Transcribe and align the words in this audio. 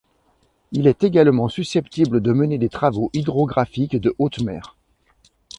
Il 0.71 0.87
est 0.87 1.03
également 1.03 1.47
susceptible 1.47 2.21
de 2.21 2.33
mener 2.33 2.57
des 2.57 2.69
travaux 2.69 3.11
hydrographiques 3.13 3.97
de 3.97 4.15
haute 4.17 4.39
mer. 4.39 4.75